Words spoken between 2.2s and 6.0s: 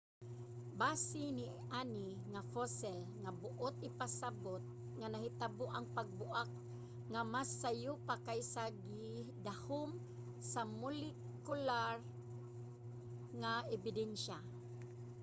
nga fossil nga buot ipasabot nga nahitabo ang